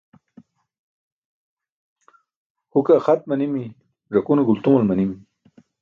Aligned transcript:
Huke 2.73 2.97
axat 2.97 3.21
manimi, 3.29 3.63
ẓakune 4.13 4.41
gultumal 4.49 4.83
manimi. 4.87 5.15